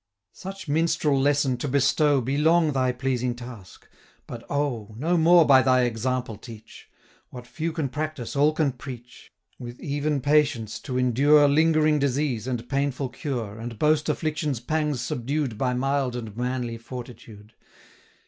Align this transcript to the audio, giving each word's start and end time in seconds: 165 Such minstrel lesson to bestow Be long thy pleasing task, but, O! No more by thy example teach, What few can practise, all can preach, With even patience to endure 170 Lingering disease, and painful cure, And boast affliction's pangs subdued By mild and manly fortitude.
165 0.33 0.41
Such 0.63 0.67
minstrel 0.67 1.21
lesson 1.21 1.57
to 1.57 1.67
bestow 1.67 2.21
Be 2.21 2.35
long 2.35 2.71
thy 2.71 2.91
pleasing 2.91 3.35
task, 3.35 3.87
but, 4.25 4.43
O! 4.49 4.95
No 4.97 5.15
more 5.15 5.45
by 5.45 5.61
thy 5.61 5.81
example 5.83 6.37
teach, 6.37 6.89
What 7.29 7.45
few 7.45 7.71
can 7.71 7.87
practise, 7.87 8.35
all 8.35 8.51
can 8.51 8.71
preach, 8.71 9.31
With 9.59 9.79
even 9.79 10.19
patience 10.19 10.79
to 10.79 10.97
endure 10.97 11.41
170 11.41 11.63
Lingering 11.63 11.99
disease, 11.99 12.47
and 12.47 12.67
painful 12.67 13.09
cure, 13.09 13.59
And 13.59 13.77
boast 13.77 14.09
affliction's 14.09 14.59
pangs 14.59 15.01
subdued 15.01 15.55
By 15.59 15.75
mild 15.75 16.15
and 16.15 16.35
manly 16.35 16.79
fortitude. 16.79 17.53